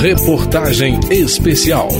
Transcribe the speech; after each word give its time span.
Reportagem 0.00 0.98
Especial. 1.10 1.90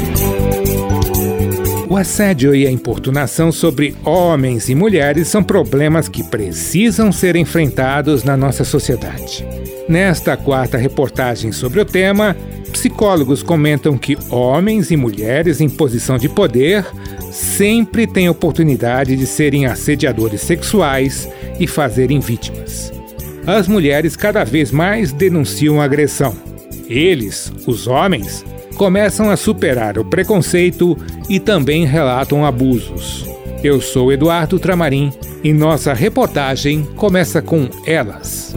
O 1.86 1.98
assédio 1.98 2.54
e 2.54 2.66
a 2.66 2.70
importunação 2.70 3.52
sobre 3.52 3.94
homens 4.02 4.70
e 4.70 4.74
mulheres 4.74 5.28
são 5.28 5.42
problemas 5.42 6.08
que 6.08 6.24
precisam 6.24 7.12
ser 7.12 7.36
enfrentados 7.36 8.24
na 8.24 8.38
nossa 8.38 8.64
sociedade. 8.64 9.46
Nesta 9.86 10.34
quarta 10.34 10.78
reportagem 10.78 11.52
sobre 11.52 11.78
o 11.78 11.84
tema, 11.84 12.34
psicólogos 12.72 13.42
comentam 13.42 13.98
que 13.98 14.16
homens 14.30 14.90
e 14.90 14.96
mulheres 14.96 15.60
em 15.60 15.68
posição 15.68 16.16
de 16.16 16.30
poder 16.30 16.86
sempre 17.30 18.06
têm 18.06 18.30
oportunidade 18.30 19.14
de 19.14 19.26
serem 19.26 19.66
assediadores 19.66 20.40
sexuais 20.40 21.28
e 21.58 21.66
fazerem 21.66 22.18
vítimas. 22.18 22.90
As 23.46 23.68
mulheres 23.68 24.16
cada 24.16 24.42
vez 24.42 24.70
mais 24.70 25.12
denunciam 25.12 25.82
agressão. 25.82 26.49
Eles, 26.90 27.52
os 27.68 27.86
homens, 27.86 28.44
começam 28.74 29.30
a 29.30 29.36
superar 29.36 29.96
o 29.96 30.04
preconceito 30.04 30.96
e 31.28 31.38
também 31.38 31.86
relatam 31.86 32.44
abusos. 32.44 33.24
Eu 33.62 33.80
sou 33.80 34.10
Eduardo 34.12 34.58
Tramarim 34.58 35.12
e 35.44 35.52
nossa 35.52 35.94
reportagem 35.94 36.82
começa 36.96 37.40
com 37.40 37.68
elas. 37.86 38.56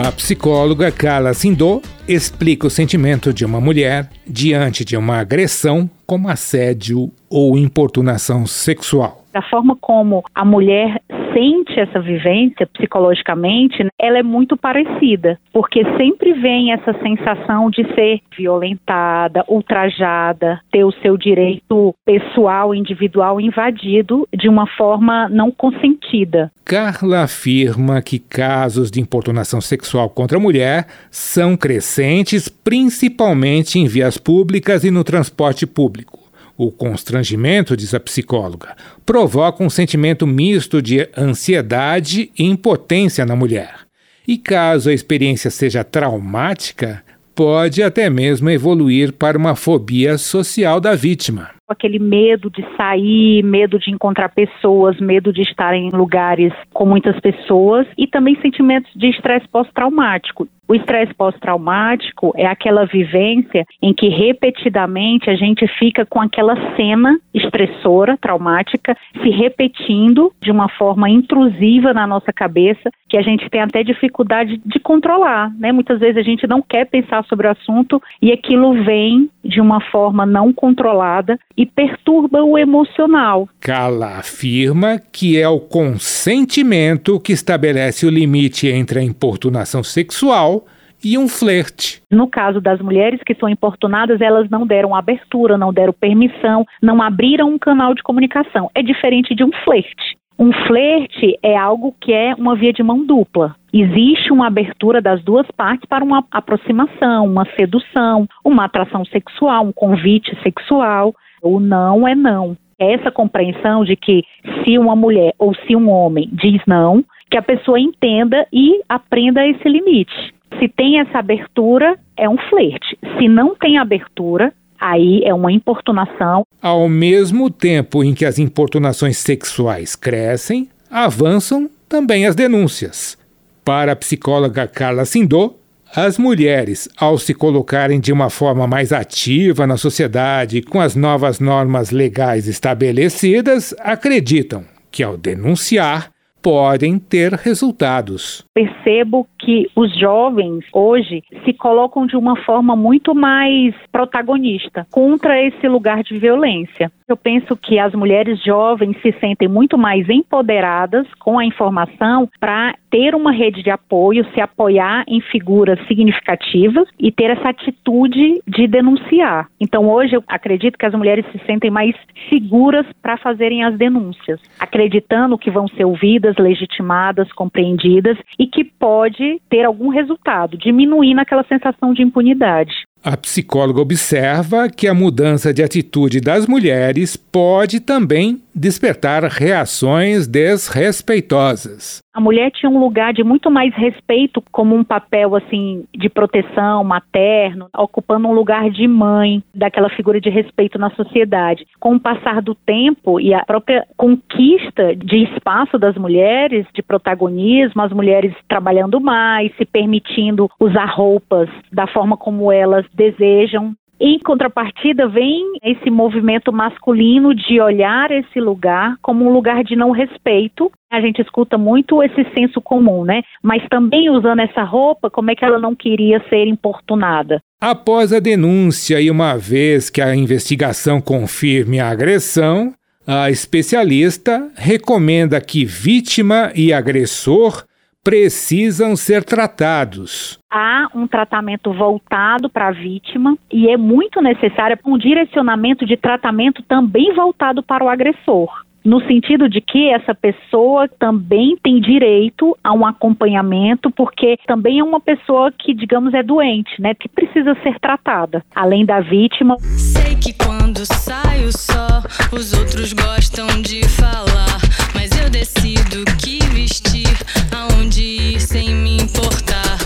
A 0.00 0.12
psicóloga 0.12 0.92
Carla 0.92 1.34
Sindô 1.34 1.82
explica 2.06 2.68
o 2.68 2.70
sentimento 2.70 3.32
de 3.32 3.44
uma 3.44 3.60
mulher 3.60 4.08
diante 4.24 4.84
de 4.84 4.96
uma 4.96 5.18
agressão 5.18 5.90
como 6.06 6.28
assédio 6.28 7.10
ou 7.28 7.58
importunação 7.58 8.46
sexual. 8.46 9.24
A 9.34 9.42
forma 9.42 9.76
como 9.80 10.22
a 10.32 10.44
mulher 10.44 11.02
sente 11.38 11.78
essa 11.78 12.00
vivência 12.00 12.66
psicologicamente, 12.66 13.84
né, 13.84 13.90
ela 13.98 14.18
é 14.18 14.22
muito 14.22 14.56
parecida, 14.56 15.38
porque 15.52 15.84
sempre 15.96 16.32
vem 16.32 16.72
essa 16.72 16.92
sensação 17.00 17.70
de 17.70 17.84
ser 17.94 18.20
violentada, 18.36 19.44
ultrajada, 19.48 20.60
ter 20.72 20.84
o 20.84 20.92
seu 21.00 21.16
direito 21.16 21.94
pessoal, 22.04 22.74
individual 22.74 23.40
invadido 23.40 24.26
de 24.34 24.48
uma 24.48 24.66
forma 24.66 25.28
não 25.28 25.50
consentida. 25.50 26.50
Carla 26.64 27.22
afirma 27.22 28.02
que 28.02 28.18
casos 28.18 28.90
de 28.90 29.00
importunação 29.00 29.60
sexual 29.60 30.10
contra 30.10 30.38
a 30.38 30.40
mulher 30.40 30.86
são 31.10 31.56
crescentes, 31.56 32.48
principalmente 32.48 33.78
em 33.78 33.86
vias 33.86 34.18
públicas 34.18 34.84
e 34.84 34.90
no 34.90 35.04
transporte 35.04 35.66
público. 35.66 36.17
O 36.58 36.72
constrangimento, 36.72 37.76
diz 37.76 37.94
a 37.94 38.00
psicóloga, 38.00 38.74
provoca 39.06 39.62
um 39.62 39.70
sentimento 39.70 40.26
misto 40.26 40.82
de 40.82 41.08
ansiedade 41.16 42.32
e 42.36 42.44
impotência 42.44 43.24
na 43.24 43.36
mulher. 43.36 43.86
E 44.26 44.36
caso 44.36 44.90
a 44.90 44.92
experiência 44.92 45.52
seja 45.52 45.84
traumática, 45.84 47.04
pode 47.32 47.80
até 47.80 48.10
mesmo 48.10 48.50
evoluir 48.50 49.12
para 49.12 49.38
uma 49.38 49.54
fobia 49.54 50.18
social 50.18 50.80
da 50.80 50.96
vítima 50.96 51.50
aquele 51.68 51.98
medo 51.98 52.50
de 52.50 52.64
sair, 52.76 53.42
medo 53.42 53.78
de 53.78 53.90
encontrar 53.90 54.30
pessoas, 54.30 54.98
medo 54.98 55.32
de 55.32 55.42
estar 55.42 55.74
em 55.74 55.90
lugares 55.90 56.52
com 56.72 56.86
muitas 56.86 57.20
pessoas 57.20 57.86
e 57.96 58.06
também 58.06 58.40
sentimentos 58.40 58.90
de 58.96 59.10
estresse 59.10 59.46
pós-traumático. 59.48 60.48
O 60.68 60.74
estresse 60.74 61.14
pós-traumático 61.14 62.30
é 62.36 62.46
aquela 62.46 62.84
vivência 62.84 63.64
em 63.80 63.94
que 63.94 64.08
repetidamente 64.08 65.30
a 65.30 65.34
gente 65.34 65.66
fica 65.78 66.04
com 66.04 66.20
aquela 66.20 66.54
cena 66.76 67.18
estressora, 67.32 68.18
traumática, 68.20 68.94
se 69.22 69.30
repetindo 69.30 70.30
de 70.42 70.50
uma 70.50 70.68
forma 70.68 71.08
intrusiva 71.08 71.94
na 71.94 72.06
nossa 72.06 72.34
cabeça, 72.34 72.90
que 73.08 73.16
a 73.16 73.22
gente 73.22 73.48
tem 73.48 73.62
até 73.62 73.82
dificuldade 73.82 74.60
de 74.62 74.78
controlar, 74.78 75.50
né? 75.58 75.72
Muitas 75.72 76.00
vezes 76.00 76.18
a 76.18 76.22
gente 76.22 76.46
não 76.46 76.60
quer 76.60 76.84
pensar 76.84 77.24
sobre 77.24 77.46
o 77.46 77.50
assunto 77.50 78.02
e 78.20 78.30
aquilo 78.30 78.84
vem 78.84 79.30
de 79.42 79.62
uma 79.62 79.80
forma 79.80 80.26
não 80.26 80.52
controlada 80.52 81.38
e 81.56 81.64
perturba 81.64 82.42
o 82.42 82.58
emocional. 82.58 83.48
Kala 83.68 84.16
afirma 84.16 84.98
que 85.12 85.38
é 85.38 85.46
o 85.46 85.60
consentimento 85.60 87.20
que 87.20 87.34
estabelece 87.34 88.06
o 88.06 88.10
limite 88.10 88.66
entre 88.66 88.98
a 88.98 89.02
importunação 89.02 89.82
sexual 89.82 90.64
e 91.04 91.18
um 91.18 91.28
flerte. 91.28 92.00
No 92.10 92.28
caso 92.28 92.62
das 92.62 92.80
mulheres 92.80 93.20
que 93.26 93.34
são 93.34 93.46
importunadas, 93.46 94.22
elas 94.22 94.48
não 94.48 94.66
deram 94.66 94.94
abertura, 94.94 95.58
não 95.58 95.70
deram 95.70 95.92
permissão, 95.92 96.64
não 96.80 97.02
abriram 97.02 97.50
um 97.50 97.58
canal 97.58 97.94
de 97.94 98.02
comunicação. 98.02 98.70
É 98.74 98.82
diferente 98.82 99.34
de 99.34 99.44
um 99.44 99.50
flerte. 99.64 100.16
Um 100.38 100.50
flerte 100.66 101.38
é 101.42 101.54
algo 101.54 101.94
que 102.00 102.10
é 102.10 102.34
uma 102.36 102.56
via 102.56 102.72
de 102.72 102.82
mão 102.82 103.04
dupla. 103.04 103.54
Existe 103.70 104.32
uma 104.32 104.46
abertura 104.46 105.02
das 105.02 105.22
duas 105.22 105.46
partes 105.50 105.86
para 105.86 106.02
uma 106.02 106.24
aproximação, 106.30 107.26
uma 107.26 107.44
sedução, 107.54 108.26
uma 108.42 108.64
atração 108.64 109.04
sexual, 109.04 109.66
um 109.66 109.72
convite 109.72 110.34
sexual. 110.42 111.14
O 111.42 111.60
não 111.60 112.08
é 112.08 112.14
não. 112.14 112.56
É 112.78 112.94
essa 112.94 113.10
compreensão 113.10 113.84
de 113.84 113.96
que 113.96 114.22
se 114.62 114.78
uma 114.78 114.94
mulher 114.94 115.34
ou 115.38 115.54
se 115.66 115.74
um 115.74 115.90
homem 115.90 116.28
diz 116.32 116.60
não, 116.66 117.04
que 117.30 117.36
a 117.36 117.42
pessoa 117.42 117.78
entenda 117.78 118.46
e 118.52 118.80
aprenda 118.88 119.46
esse 119.46 119.68
limite. 119.68 120.34
Se 120.58 120.68
tem 120.68 120.98
essa 121.00 121.18
abertura, 121.18 121.98
é 122.16 122.28
um 122.28 122.38
flerte. 122.48 122.98
Se 123.18 123.28
não 123.28 123.54
tem 123.54 123.78
abertura, 123.78 124.52
aí 124.80 125.22
é 125.24 125.34
uma 125.34 125.52
importunação. 125.52 126.42
Ao 126.62 126.88
mesmo 126.88 127.50
tempo 127.50 128.02
em 128.02 128.14
que 128.14 128.24
as 128.24 128.38
importunações 128.38 129.18
sexuais 129.18 129.94
crescem, 129.94 130.68
avançam 130.90 131.68
também 131.88 132.26
as 132.26 132.34
denúncias. 132.34 133.18
Para 133.64 133.92
a 133.92 133.96
psicóloga 133.96 134.66
Carla 134.66 135.04
Sindô, 135.04 135.57
as 135.94 136.18
mulheres, 136.18 136.88
ao 136.96 137.18
se 137.18 137.32
colocarem 137.32 137.98
de 137.98 138.12
uma 138.12 138.28
forma 138.28 138.66
mais 138.66 138.92
ativa 138.92 139.66
na 139.66 139.76
sociedade 139.76 140.62
com 140.62 140.80
as 140.80 140.94
novas 140.94 141.40
normas 141.40 141.90
legais 141.90 142.46
estabelecidas, 142.46 143.74
acreditam 143.80 144.64
que, 144.90 145.02
ao 145.02 145.16
denunciar, 145.16 146.10
podem 146.48 146.98
ter 146.98 147.34
resultados. 147.34 148.42
Percebo 148.54 149.26
que 149.38 149.70
os 149.76 149.94
jovens 149.98 150.64
hoje 150.72 151.22
se 151.44 151.52
colocam 151.52 152.06
de 152.06 152.16
uma 152.16 152.36
forma 152.42 152.74
muito 152.74 153.14
mais 153.14 153.74
protagonista 153.92 154.86
contra 154.90 155.38
esse 155.42 155.68
lugar 155.68 156.02
de 156.02 156.18
violência. 156.18 156.90
Eu 157.06 157.18
penso 157.18 157.54
que 157.54 157.78
as 157.78 157.94
mulheres 157.94 158.42
jovens 158.42 158.96
se 159.02 159.12
sentem 159.20 159.46
muito 159.46 159.76
mais 159.76 160.08
empoderadas 160.08 161.06
com 161.18 161.38
a 161.38 161.44
informação 161.44 162.28
para 162.40 162.74
ter 162.90 163.14
uma 163.14 163.32
rede 163.32 163.62
de 163.62 163.70
apoio, 163.70 164.26
se 164.34 164.40
apoiar 164.40 165.04
em 165.06 165.20
figuras 165.20 165.78
significativas 165.86 166.88
e 166.98 167.10
ter 167.12 167.30
essa 167.30 167.48
atitude 167.48 168.42
de 168.46 168.66
denunciar. 168.66 169.48
Então, 169.60 169.88
hoje 169.88 170.16
eu 170.16 170.24
acredito 170.28 170.78
que 170.78 170.86
as 170.86 170.94
mulheres 170.94 171.24
se 171.32 171.38
sentem 171.46 171.70
mais 171.70 171.94
seguras 172.28 172.86
para 173.02 173.16
fazerem 173.16 173.64
as 173.64 173.76
denúncias, 173.76 174.40
acreditando 174.58 175.38
que 175.38 175.50
vão 175.50 175.68
ser 175.68 175.84
ouvidas, 175.84 176.37
legitimadas, 176.38 177.32
compreendidas 177.32 178.16
e 178.38 178.46
que 178.46 178.64
pode 178.64 179.40
ter 179.48 179.64
algum 179.64 179.88
resultado, 179.88 180.56
diminuindo 180.56 181.20
aquela 181.20 181.44
sensação 181.44 181.92
de 181.92 182.02
impunidade. 182.02 182.72
A 183.02 183.16
psicóloga 183.16 183.80
observa 183.80 184.68
que 184.68 184.88
a 184.88 184.94
mudança 184.94 185.54
de 185.54 185.62
atitude 185.62 186.20
das 186.20 186.46
mulheres 186.46 187.16
pode 187.16 187.78
também 187.78 188.42
despertar 188.58 189.22
reações 189.24 190.26
desrespeitosas. 190.26 192.02
A 192.12 192.20
mulher 192.20 192.50
tinha 192.50 192.68
um 192.68 192.80
lugar 192.80 193.12
de 193.12 193.22
muito 193.22 193.48
mais 193.48 193.72
respeito 193.76 194.42
como 194.50 194.74
um 194.74 194.82
papel 194.82 195.36
assim 195.36 195.84
de 195.96 196.08
proteção 196.08 196.82
materno, 196.82 197.68
ocupando 197.76 198.26
um 198.26 198.32
lugar 198.32 198.70
de 198.70 198.88
mãe, 198.88 199.40
daquela 199.54 199.88
figura 199.90 200.20
de 200.20 200.28
respeito 200.28 200.78
na 200.80 200.90
sociedade. 200.90 201.64
Com 201.78 201.94
o 201.94 202.00
passar 202.00 202.42
do 202.42 202.56
tempo 202.56 203.20
e 203.20 203.32
a 203.32 203.44
própria 203.44 203.86
conquista 203.96 204.96
de 204.96 205.22
espaço 205.24 205.78
das 205.78 205.96
mulheres, 205.96 206.66
de 206.74 206.82
protagonismo, 206.82 207.82
as 207.82 207.92
mulheres 207.92 208.34
trabalhando 208.48 209.00
mais, 209.00 209.54
se 209.56 209.64
permitindo 209.64 210.50
usar 210.58 210.86
roupas 210.86 211.48
da 211.72 211.86
forma 211.86 212.16
como 212.16 212.50
elas 212.50 212.84
desejam, 212.92 213.76
em 214.00 214.18
contrapartida, 214.20 215.08
vem 215.08 215.44
esse 215.62 215.90
movimento 215.90 216.52
masculino 216.52 217.34
de 217.34 217.60
olhar 217.60 218.10
esse 218.12 218.40
lugar 218.40 218.94
como 219.02 219.24
um 219.24 219.32
lugar 219.32 219.64
de 219.64 219.74
não 219.74 219.90
respeito. 219.90 220.70
A 220.90 221.00
gente 221.00 221.20
escuta 221.20 221.58
muito 221.58 222.02
esse 222.02 222.24
senso 222.32 222.60
comum, 222.60 223.04
né? 223.04 223.22
Mas 223.42 223.66
também 223.68 224.08
usando 224.08 224.40
essa 224.40 224.62
roupa, 224.62 225.10
como 225.10 225.30
é 225.30 225.34
que 225.34 225.44
ela 225.44 225.58
não 225.58 225.74
queria 225.74 226.22
ser 226.28 226.46
importunada? 226.46 227.40
Após 227.60 228.12
a 228.12 228.20
denúncia 228.20 229.00
e 229.00 229.10
uma 229.10 229.36
vez 229.36 229.90
que 229.90 230.00
a 230.00 230.14
investigação 230.14 231.00
confirme 231.00 231.80
a 231.80 231.90
agressão, 231.90 232.72
a 233.04 233.30
especialista 233.30 234.48
recomenda 234.54 235.40
que 235.40 235.64
vítima 235.64 236.52
e 236.54 236.72
agressor 236.72 237.64
precisam 238.02 238.96
ser 238.96 239.24
tratados. 239.24 240.38
Há 240.50 240.88
um 240.94 241.06
tratamento 241.06 241.72
voltado 241.72 242.48
para 242.48 242.68
a 242.68 242.72
vítima 242.72 243.36
e 243.52 243.68
é 243.68 243.76
muito 243.76 244.20
necessário 244.22 244.78
um 244.84 244.96
direcionamento 244.96 245.84
de 245.84 245.96
tratamento 245.96 246.62
também 246.62 247.14
voltado 247.14 247.62
para 247.62 247.84
o 247.84 247.88
agressor 247.88 248.48
no 248.84 249.00
sentido 249.06 249.48
de 249.48 249.60
que 249.60 249.90
essa 249.90 250.14
pessoa 250.14 250.88
também 250.98 251.58
tem 251.62 251.78
direito 251.78 252.56
a 252.64 252.72
um 252.72 252.86
acompanhamento, 252.86 253.90
porque 253.90 254.38
também 254.46 254.78
é 254.78 254.84
uma 254.84 255.00
pessoa 255.00 255.52
que, 255.52 255.74
digamos, 255.74 256.14
é 256.14 256.22
doente, 256.22 256.80
né, 256.80 256.94
que 256.94 257.08
precisa 257.08 257.54
ser 257.62 257.78
tratada, 257.80 258.42
além 258.54 258.86
da 258.86 259.00
vítima. 259.00 259.56
Sei 259.60 260.14
que 260.16 260.32
quando 260.32 260.86
saio 260.86 261.52
só, 261.52 262.02
os 262.32 262.54
outros 262.54 262.94
gostam 262.94 263.46
de 263.60 263.86
falar, 263.88 264.17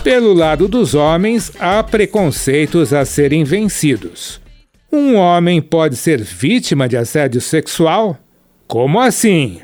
Pelo 0.03 0.33
lado 0.33 0.67
dos 0.67 0.93
homens, 0.93 1.51
há 1.57 1.81
preconceitos 1.81 2.91
a 2.91 3.05
serem 3.05 3.45
vencidos. 3.45 4.41
Um 4.91 5.15
homem 5.15 5.61
pode 5.61 5.95
ser 5.95 6.21
vítima 6.21 6.89
de 6.89 6.97
assédio 6.97 7.39
sexual 7.39 8.19
como 8.67 8.99
assim? 8.99 9.59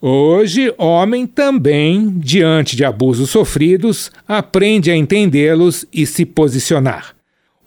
Hoje, 0.00 0.72
homem 0.78 1.26
também, 1.26 2.10
diante 2.18 2.76
de 2.76 2.84
abusos 2.84 3.30
sofridos, 3.30 4.10
aprende 4.26 4.90
a 4.90 4.96
entendê-los 4.96 5.84
e 5.92 6.06
se 6.06 6.24
posicionar. 6.24 7.14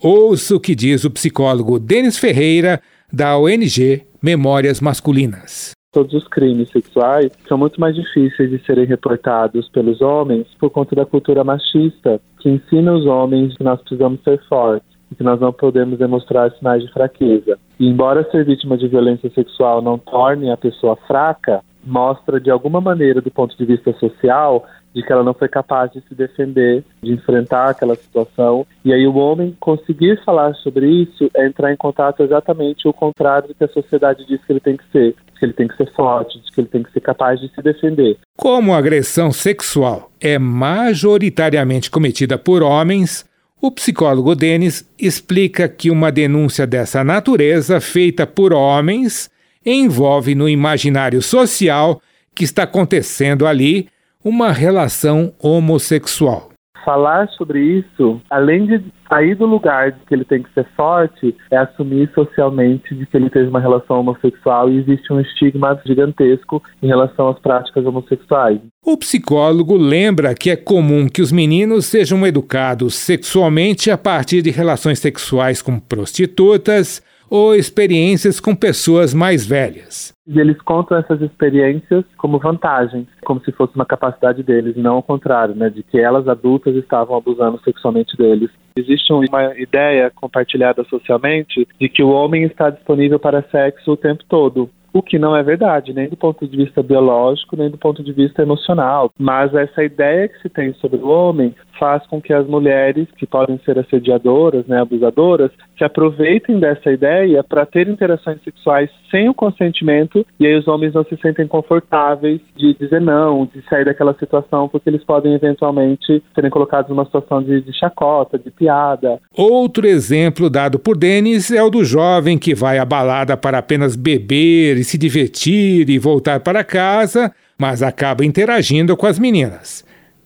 Ouça 0.02 0.56
o 0.56 0.60
que 0.60 0.74
diz 0.74 1.04
o 1.04 1.12
psicólogo 1.12 1.78
Denis 1.78 2.18
Ferreira, 2.18 2.82
da 3.12 3.38
ONG 3.38 4.04
Memórias 4.22 4.80
Masculinas. 4.80 5.79
Todos 5.92 6.14
os 6.14 6.28
crimes 6.28 6.70
sexuais 6.70 7.32
são 7.48 7.58
muito 7.58 7.82
mais 7.82 7.96
difíceis 7.96 8.52
de 8.52 8.64
serem 8.64 8.86
reportados 8.86 9.68
pelos 9.70 10.02
homens 10.02 10.46
por 10.60 10.70
conta 10.70 10.96
da 10.96 11.04
cultura 11.04 11.44
machista, 11.44 12.22
que 12.40 12.48
ensina 12.48 12.94
os 12.94 13.08
homens 13.08 13.58
que 13.58 13.64
nós 13.64 13.82
precisamos 13.82 14.22
ser 14.22 14.40
fortes 14.48 14.88
e 15.12 15.16
que 15.16 15.24
nós 15.24 15.40
não 15.40 15.52
podemos 15.52 15.98
demonstrar 15.98 16.52
sinais 16.52 16.84
de 16.84 16.94
fraqueza. 16.94 17.58
E 17.80 17.88
embora 17.88 18.30
ser 18.30 18.46
vítima 18.46 18.78
de 18.78 18.88
violência 18.88 19.32
sexual 19.32 19.82
não 19.82 19.98
torne 19.98 20.52
a 20.52 20.58
pessoa 20.58 20.96
fraca, 21.08 21.64
mostra 21.84 22.40
de 22.40 22.52
alguma 22.52 22.80
maneira, 22.80 23.20
do 23.20 23.32
ponto 23.32 23.58
de 23.58 23.66
vista 23.66 23.92
social, 23.94 24.64
de 24.94 25.04
que 25.04 25.12
ela 25.12 25.24
não 25.24 25.34
foi 25.34 25.48
capaz 25.48 25.92
de 25.92 26.02
se 26.02 26.16
defender, 26.16 26.84
de 27.02 27.14
enfrentar 27.14 27.70
aquela 27.70 27.96
situação. 27.96 28.66
E 28.84 28.94
aí 28.94 29.08
o 29.08 29.16
homem 29.16 29.56
conseguir 29.60 30.24
falar 30.24 30.54
sobre 30.56 30.88
isso 30.88 31.30
é 31.36 31.48
entrar 31.48 31.72
em 31.72 31.78
contato 31.78 32.24
exatamente 32.24 32.88
o 32.88 32.94
contrário 32.94 33.48
do 33.48 33.56
que 33.56 33.64
a 33.64 33.70
sociedade 33.70 34.26
diz 34.26 34.44
que 34.44 34.52
ele 34.52 34.60
tem 34.60 34.78
que 34.78 34.90
ser, 34.92 35.16
que 35.40 35.46
ele 35.46 35.54
tem 35.54 35.68
que 35.68 35.78
ser 35.78 35.92
forte, 35.94 36.40
de 36.40 36.52
que 36.52 36.62
ele 36.62 36.68
tem 36.68 36.84
que 36.84 36.92
ser 36.92 37.00
capaz 37.00 37.40
de 37.40 37.50
se 37.54 37.62
defender. 37.62 38.18
Como 38.36 38.74
a 38.74 38.78
agressão 38.78 39.32
sexual 39.32 40.12
é 40.20 40.38
majoritariamente 40.38 41.90
cometida 41.90 42.38
por 42.38 42.62
homens, 42.62 43.26
o 43.62 43.72
psicólogo 43.72 44.36
Denis 44.36 44.88
explica 45.00 45.68
que 45.68 45.90
uma 45.90 46.12
denúncia 46.12 46.68
dessa 46.68 47.04
natureza, 47.04 47.82
feita 47.82 48.28
por 48.28 48.54
homens, 48.54 49.30
envolve 49.66 50.36
no 50.36 50.48
imaginário 50.48 51.22
social 51.22 52.02
que 52.36 52.44
está 52.44 52.64
acontecendo 52.64 53.46
ali 53.48 53.88
uma 54.24 54.52
relação 54.52 55.34
homossexual 55.40 56.49
falar 56.84 57.28
sobre 57.30 57.60
isso, 57.62 58.22
além 58.30 58.66
de 58.66 58.84
sair 59.08 59.36
do 59.36 59.46
lugar 59.46 59.92
de 59.92 60.00
que 60.06 60.14
ele 60.14 60.26
tem 60.26 60.44
que 60.44 60.54
ser 60.54 60.66
forte, 60.76 61.36
é 61.52 61.58
assumir 61.58 62.10
socialmente 62.14 62.94
de 62.94 63.06
que 63.06 63.18
ele 63.18 63.30
teve 63.30 63.50
uma 63.50 63.60
relação 63.60 64.00
homossexual 64.00 64.70
e 64.70 64.78
existe 64.78 65.12
um 65.12 65.20
estigma 65.20 65.80
gigantesco 65.86 66.62
em 66.81 66.88
relação 66.88 67.30
às 67.30 67.40
práticas 67.40 67.86
homossexuais. 67.86 68.60
O 68.86 68.98
psicólogo 68.98 69.76
lembra 69.76 70.36
que 70.36 70.50
é 70.50 70.56
comum 70.56 71.08
que 71.08 71.22
os 71.22 71.31
meninos 71.31 71.86
sejam 71.86 72.26
educados 72.26 72.96
sexualmente 72.96 73.92
a 73.92 73.98
partir 73.98 74.42
de 74.42 74.52
relações 74.52 75.00
sexuais 75.00 75.62
com 75.62 75.80
prostitutas 75.80 77.02
ou 77.30 77.56
experiências 77.56 78.40
com 78.40 78.56
pessoas 78.56 79.14
mais 79.14 79.46
velhas. 79.46 80.14
E 80.28 80.40
eles 80.40 80.62
contam 80.62 80.98
essas 80.98 81.22
experiências 81.22 82.04
como 82.18 82.40
vantagens, 82.40 83.08
como 83.26 83.42
se 83.44 83.52
fosse 83.52 83.76
uma 83.76 83.86
capacidade 83.86 84.44
deles, 84.44 84.76
não 84.76 84.96
ao 84.96 85.04
contrário, 85.04 85.56
né, 85.56 85.70
de 85.70 85.84
que 85.84 86.00
elas 86.00 86.28
adultas 86.28 86.76
estavam 86.76 87.18
abusando 87.18 87.60
sexualmente 87.64 88.16
deles. 88.16 88.50
Existe 88.78 89.12
uma 89.12 89.58
ideia 89.58 90.12
compartilhada 90.14 90.84
socialmente 90.86 91.68
de 91.80 91.90
que 91.90 92.04
o 92.04 92.10
homem 92.10 92.44
está 92.44 92.70
disponível 92.70 93.20
para 93.20 93.44
sexo 93.50 93.92
o 93.92 93.98
tempo 93.98 94.24
todo 94.30 94.70
o 94.94 95.02
que 95.02 95.20
não 95.20 95.36
é 95.36 95.44
verdade, 95.44 95.94
nem 95.94 96.10
do 96.10 96.18
ponto 96.18 96.48
de 96.48 96.58
vista 96.58 96.81
biológico, 96.81 97.56
nem 97.56 97.70
do 97.70 97.78
ponto 97.78 98.04
de 98.04 98.12
vista 98.12 98.42
emocional. 98.42 99.12
Mas 99.18 99.54
essa 99.54 99.84
ideia 99.84 100.28
que 100.28 100.42
se 100.42 100.50
tem 100.50 100.74
sobre 100.76 100.98
o 100.98 101.08
homem 101.08 101.56
faz 101.80 102.06
com 102.08 102.22
que 102.22 102.34
as 102.34 102.48
mulheres, 102.48 103.08
que 103.18 103.26
podem 103.26 103.60
ser 103.60 103.78
assediadoras, 103.78 104.66
né, 104.66 104.81
abusadoras, 104.81 105.52
se 105.80 105.84
aproveitem 105.84 106.60
dessa 106.60 106.92
ideia 106.92 107.44
para 107.44 107.66
ter 107.66 107.88
interações 107.88 108.40
sexuais 108.44 108.90
sem 109.10 109.28
o 109.28 109.34
consentimento 109.34 110.24
e 110.40 110.46
aí 110.46 110.56
os 110.56 110.68
homens 110.68 110.94
não 110.94 111.04
se 111.04 111.18
sentem 111.18 111.48
confortáveis 111.48 112.40
de 112.56 112.76
dizer 112.76 113.02
não, 113.02 113.50
de 113.52 113.64
sair 113.68 113.86
daquela 113.86 114.14
situação, 114.14 114.70
porque 114.70 114.88
eles 114.88 115.04
podem 115.04 115.34
eventualmente 115.34 116.22
serem 116.36 116.52
colocados 116.52 116.90
numa 116.90 117.06
situação 117.06 117.42
de, 117.42 117.62
de 117.62 117.74
chacota, 117.74 118.38
de 118.38 118.52
piada. 118.52 119.20
Outro 119.36 119.88
exemplo 119.88 120.50
dado 120.50 120.78
por 120.78 120.96
Denis 120.96 121.50
é 121.50 121.64
o 121.64 121.72
do 121.72 121.84
jovem 121.84 122.38
que 122.38 122.54
vai 122.54 122.78
à 122.78 122.86
balada 122.86 123.36
para 123.36 123.58
apenas 123.58 123.96
beber 123.96 124.78
e 124.78 124.84
se 124.84 124.98
divertir 124.98 125.90
e 125.90 125.98
voltar 125.98 126.42
para 126.42 126.64
casa, 126.64 127.34
mas 127.58 127.81
acaba 127.81 128.24
interagindo 128.24 128.96
com 128.96 129.08
as 129.08 129.18
meninas. 129.18 129.84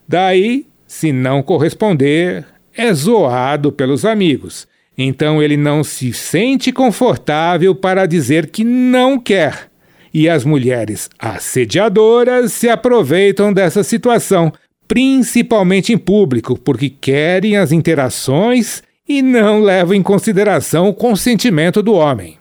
Daí 0.10 0.66
se 0.94 1.12
não 1.12 1.42
corresponder, 1.42 2.46
é 2.78 2.94
zoado 2.94 3.72
pelos 3.72 4.06
amigos. 4.06 4.68
Então 4.98 5.42
ele 5.42 5.58
não 5.58 5.84
se 5.84 6.14
sente 6.14 6.72
confortável 6.72 7.74
para 7.74 8.06
dizer 8.06 8.50
que 8.50 8.64
não 8.64 9.20
quer. 9.20 9.70
E 10.14 10.30
as 10.30 10.46
mulheres 10.46 11.10
assediadoras 11.18 12.54
se 12.54 12.70
aproveitam 12.70 13.52
dessa 13.52 13.84
situação, 13.84 14.54
principalmente 14.88 15.92
em 15.92 15.98
público, 15.98 16.58
porque 16.58 16.90
querem 16.90 17.58
as 17.58 17.72
interações 17.72 18.84
e 19.10 19.22
não 19.22 19.62
levam 19.62 19.96
em 19.96 20.04
consideração 20.04 20.88
o 20.88 20.94
consentimento 20.94 21.82
do 21.82 21.94
homem. 21.94 22.38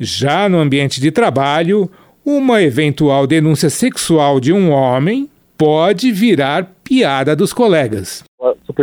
Já 0.00 0.48
no 0.48 0.58
ambiente 0.58 1.00
de 1.00 1.12
trabalho, 1.12 1.88
uma 2.24 2.60
eventual 2.60 3.26
denúncia 3.26 3.70
sexual 3.70 4.40
de 4.40 4.52
um 4.52 4.70
homem 4.70 5.28
pode 5.56 6.10
virar 6.10 6.74
piada 6.82 7.36
dos 7.36 7.52
colegas. 7.52 8.24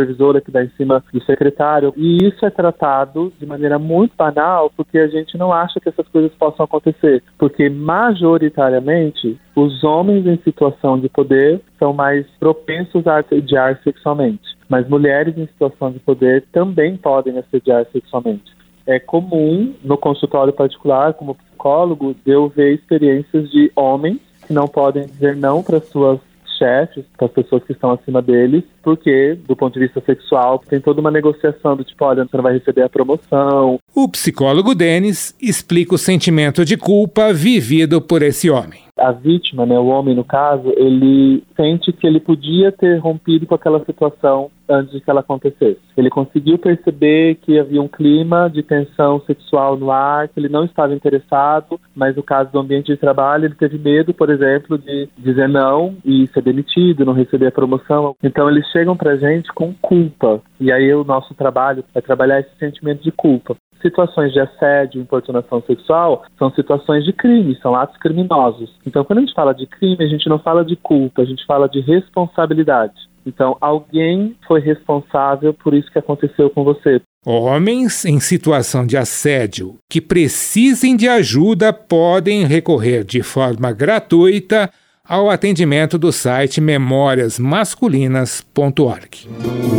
A 0.00 0.02
supervisora 0.02 0.40
que 0.40 0.50
dá 0.50 0.64
em 0.64 0.70
cima 0.78 1.04
do 1.12 1.22
secretário, 1.24 1.92
e 1.94 2.26
isso 2.26 2.46
é 2.46 2.50
tratado 2.50 3.30
de 3.38 3.44
maneira 3.44 3.78
muito 3.78 4.16
banal, 4.16 4.72
porque 4.74 4.98
a 4.98 5.06
gente 5.08 5.36
não 5.36 5.52
acha 5.52 5.78
que 5.78 5.90
essas 5.90 6.08
coisas 6.08 6.32
possam 6.38 6.64
acontecer, 6.64 7.22
porque 7.38 7.68
majoritariamente 7.68 9.38
os 9.54 9.84
homens 9.84 10.26
em 10.26 10.38
situação 10.38 10.98
de 10.98 11.08
poder 11.10 11.60
são 11.78 11.92
mais 11.92 12.26
propensos 12.38 13.06
a 13.06 13.18
assediar 13.18 13.78
sexualmente, 13.84 14.56
mas 14.70 14.88
mulheres 14.88 15.36
em 15.36 15.46
situação 15.46 15.92
de 15.92 15.98
poder 15.98 16.44
também 16.50 16.96
podem 16.96 17.36
assediar 17.36 17.84
sexualmente. 17.92 18.56
É 18.86 18.98
comum 18.98 19.74
no 19.84 19.98
consultório 19.98 20.52
particular, 20.52 21.12
como 21.12 21.34
psicólogo, 21.34 22.16
eu 22.24 22.48
ver 22.48 22.74
experiências 22.74 23.50
de 23.50 23.70
homens 23.76 24.18
que 24.46 24.52
não 24.54 24.66
podem 24.66 25.04
dizer 25.04 25.36
não 25.36 25.62
para 25.62 25.78
suas 25.80 26.18
chefes, 26.60 27.04
para 27.16 27.26
as 27.26 27.32
pessoas 27.32 27.64
que 27.64 27.72
estão 27.72 27.90
acima 27.90 28.20
deles, 28.20 28.62
porque, 28.82 29.38
do 29.48 29.56
ponto 29.56 29.74
de 29.74 29.86
vista 29.86 30.02
sexual, 30.04 30.62
tem 30.68 30.80
toda 30.80 31.00
uma 31.00 31.10
negociação 31.10 31.74
do 31.74 31.82
tipo, 31.82 32.04
olha, 32.04 32.24
você 32.24 32.36
não 32.36 32.42
vai 32.42 32.52
receber 32.52 32.82
a 32.82 32.88
promoção. 32.88 33.78
O 33.94 34.08
psicólogo 34.08 34.74
Denis 34.74 35.34
explica 35.40 35.94
o 35.94 35.98
sentimento 35.98 36.64
de 36.64 36.76
culpa 36.76 37.32
vivido 37.32 38.00
por 38.00 38.22
esse 38.22 38.50
homem 38.50 38.89
a 39.00 39.12
vítima, 39.12 39.64
né, 39.64 39.78
o 39.78 39.86
homem 39.86 40.14
no 40.14 40.24
caso, 40.24 40.72
ele 40.76 41.42
sente 41.56 41.92
que 41.92 42.06
ele 42.06 42.20
podia 42.20 42.70
ter 42.70 42.98
rompido 42.98 43.46
com 43.46 43.54
aquela 43.54 43.82
situação 43.84 44.50
antes 44.68 44.92
de 44.92 45.00
que 45.00 45.10
ela 45.10 45.20
acontecesse. 45.20 45.80
Ele 45.96 46.08
conseguiu 46.08 46.56
perceber 46.58 47.36
que 47.36 47.58
havia 47.58 47.82
um 47.82 47.88
clima 47.88 48.48
de 48.48 48.62
tensão 48.62 49.20
sexual 49.22 49.76
no 49.76 49.90
ar, 49.90 50.28
que 50.28 50.38
ele 50.38 50.48
não 50.48 50.64
estava 50.64 50.94
interessado, 50.94 51.80
mas 51.94 52.14
no 52.14 52.22
caso 52.22 52.52
do 52.52 52.58
ambiente 52.60 52.92
de 52.92 52.96
trabalho, 52.96 53.46
ele 53.46 53.54
teve 53.54 53.78
medo, 53.78 54.14
por 54.14 54.30
exemplo, 54.30 54.78
de 54.78 55.08
dizer 55.18 55.48
não 55.48 55.96
e 56.04 56.26
ser 56.28 56.42
demitido, 56.42 57.04
não 57.04 57.12
receber 57.12 57.46
a 57.46 57.52
promoção. 57.52 58.14
Então 58.22 58.48
eles 58.48 58.66
chegam 58.70 58.96
pra 58.96 59.16
gente 59.16 59.52
com 59.52 59.74
culpa. 59.74 60.40
E 60.60 60.70
aí 60.70 60.94
o 60.94 61.04
nosso 61.04 61.34
trabalho 61.34 61.82
é 61.94 62.00
trabalhar 62.00 62.40
esse 62.40 62.56
sentimento 62.58 63.02
de 63.02 63.10
culpa 63.10 63.56
situações 63.80 64.32
de 64.32 64.40
assédio, 64.40 65.00
importunação 65.00 65.62
sexual 65.66 66.24
são 66.38 66.50
situações 66.52 67.04
de 67.04 67.12
crime, 67.12 67.58
são 67.60 67.74
atos 67.74 67.96
criminosos. 67.98 68.70
Então, 68.86 69.04
quando 69.04 69.18
a 69.18 69.22
gente 69.22 69.34
fala 69.34 69.52
de 69.52 69.66
crime, 69.66 70.04
a 70.04 70.08
gente 70.08 70.28
não 70.28 70.38
fala 70.38 70.64
de 70.64 70.76
culpa, 70.76 71.22
a 71.22 71.24
gente 71.24 71.44
fala 71.46 71.68
de 71.68 71.80
responsabilidade. 71.80 72.94
Então, 73.26 73.56
alguém 73.60 74.36
foi 74.46 74.60
responsável 74.60 75.52
por 75.52 75.74
isso 75.74 75.90
que 75.90 75.98
aconteceu 75.98 76.48
com 76.50 76.62
você. 76.64 77.02
Homens 77.26 78.06
em 78.06 78.18
situação 78.18 78.86
de 78.86 78.96
assédio 78.96 79.76
que 79.90 80.00
precisem 80.00 80.96
de 80.96 81.06
ajuda 81.06 81.70
podem 81.72 82.44
recorrer 82.44 83.04
de 83.04 83.22
forma 83.22 83.72
gratuita 83.72 84.70
ao 85.06 85.28
atendimento 85.28 85.98
do 85.98 86.10
site 86.12 86.60
memóriasmasculinas.org. 86.60 89.28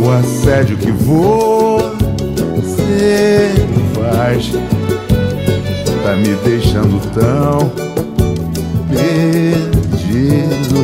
O 0.04 0.10
assédio 0.10 0.76
que 0.76 0.92
você 0.92 1.82
faz 4.12 4.52
tá 6.02 6.16
me 6.16 6.34
deixando 6.44 7.00
tão 7.12 7.72
perdido. 8.88 10.82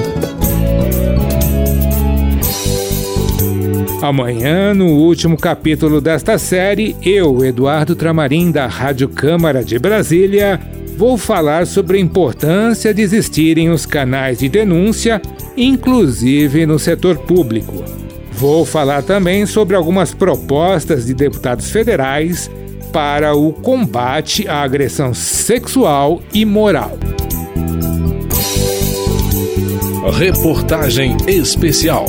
Amanhã, 4.01 4.73
no 4.73 4.87
último 4.87 5.37
capítulo 5.37 6.01
desta 6.01 6.39
série, 6.39 6.97
eu, 7.03 7.45
Eduardo 7.45 7.97
Tramarim, 7.97 8.51
da 8.53 8.67
Rádio 8.67 9.09
Câmara 9.09 9.63
de 9.65 9.79
Brasília, 9.79 10.61
vou 10.97 11.19
falar 11.19 11.67
sobre 11.67 11.99
a 11.99 12.01
importância 12.01 12.95
de 12.95 13.03
existirem 13.03 13.71
os 13.71 13.85
canais 13.85 14.39
de 14.39 14.49
denúncia, 14.49 15.21
inclusive 15.57 16.65
no 16.65 16.79
setor 16.79 17.19
público. 17.19 17.85
Vou 18.33 18.65
falar 18.65 19.03
também 19.03 19.45
sobre 19.47 19.75
algumas 19.75 20.15
propostas 20.15 21.07
de 21.07 21.13
deputados 21.13 21.71
federais 21.71 22.49
para 22.93 23.35
o 23.35 23.53
combate 23.53 24.49
à 24.49 24.63
agressão 24.63 25.13
sexual 25.15 26.23
e 26.33 26.45
moral. 26.45 26.99
Reportagem 30.13 31.17
especial. 31.27 32.07